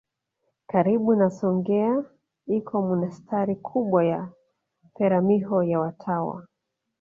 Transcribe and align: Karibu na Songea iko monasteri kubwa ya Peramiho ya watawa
Karibu 0.71 1.11
na 1.19 1.27
Songea 1.37 1.95
iko 2.57 2.73
monasteri 2.87 3.55
kubwa 3.67 3.99
ya 4.11 4.19
Peramiho 4.97 5.57
ya 5.71 5.79
watawa 5.83 6.37